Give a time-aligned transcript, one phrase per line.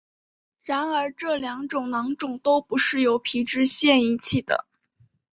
[0.63, 4.65] 然而这两种囊肿都不是由皮脂腺引起的。